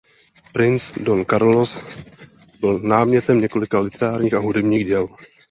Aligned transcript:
Princ 0.53 0.91
Don 1.01 1.25
Carlos 1.25 1.77
byl 2.59 2.79
námětem 2.79 3.41
několika 3.41 3.79
literárních 3.79 4.33
a 4.33 4.39
hudebních 4.39 4.85
děl. 4.87 5.07